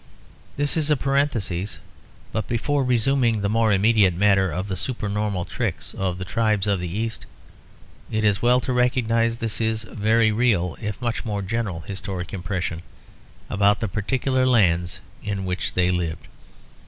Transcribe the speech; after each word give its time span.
This 0.57 0.77
is 0.77 0.89
a 0.89 0.97
parenthesis; 0.97 1.77
but 2.31 2.47
before 2.47 2.83
resuming 2.83 3.41
the 3.41 3.49
more 3.49 3.71
immediate 3.71 4.15
matter 4.15 4.49
of 4.51 4.67
the 4.67 4.75
supernormal 4.75 5.45
tricks 5.45 5.93
of 5.93 6.17
the 6.17 6.25
tribes 6.25 6.65
of 6.65 6.79
the 6.79 6.87
East, 6.89 7.27
it 8.09 8.23
is 8.23 8.41
well 8.41 8.59
to 8.61 8.73
recognise 8.73 9.37
this 9.37 9.59
very 9.83 10.31
real 10.31 10.75
if 10.81 10.99
much 11.03 11.23
more 11.23 11.43
general 11.43 11.81
historic 11.81 12.33
impression 12.33 12.81
about 13.47 13.79
the 13.79 13.87
particular 13.87 14.47
lands 14.47 15.01
in 15.23 15.45
which 15.45 15.75
they 15.75 15.91
lived. 15.91 16.25